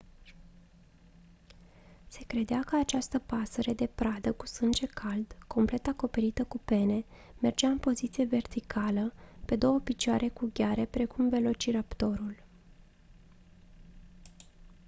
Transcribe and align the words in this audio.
se 2.07 2.23
credea 2.27 2.63
că 2.63 2.75
această 2.75 3.19
pasăre 3.19 3.73
de 3.73 3.87
pradă 3.87 4.33
cu 4.33 4.45
sânge 4.45 4.85
cald 4.85 5.35
complet 5.47 5.87
acoperită 5.87 6.43
cu 6.43 6.57
pene 6.65 7.05
mergea 7.41 7.69
în 7.69 7.77
poziție 7.77 8.25
verticală 8.25 9.13
pe 9.45 9.55
două 9.55 9.79
picioare 9.79 10.29
cu 10.29 10.49
gheare 10.53 10.85
precum 10.85 11.29
velociraptorul 11.29 12.43